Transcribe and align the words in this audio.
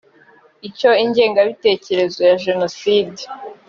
icy 0.67 0.87
ingengabitekerezo 1.03 2.19
ya 2.29 2.35
jenoside 2.45 3.21